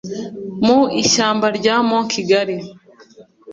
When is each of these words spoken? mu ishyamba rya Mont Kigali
mu 0.65 0.79
ishyamba 1.01 1.47
rya 1.57 1.75
Mont 1.87 2.07
Kigali 2.13 2.57